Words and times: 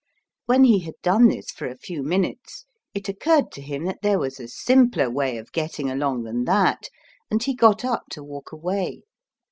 When 0.47 0.63
he 0.63 0.79
had 0.79 0.95
done 1.03 1.27
this 1.27 1.51
for 1.51 1.67
a 1.67 1.77
few 1.77 2.01
minutes, 2.01 2.65
it 2.95 3.07
occurred 3.07 3.51
to 3.51 3.61
him 3.61 3.85
that 3.85 4.01
there 4.01 4.17
was 4.17 4.39
a 4.39 4.47
simpler 4.47 5.11
way 5.11 5.37
of 5.37 5.51
getting 5.51 5.91
along 5.91 6.23
than 6.23 6.45
that, 6.45 6.89
and 7.29 7.43
he 7.43 7.53
got 7.53 7.85
up 7.85 8.05
to 8.13 8.23
walk 8.23 8.51
away. 8.51 9.03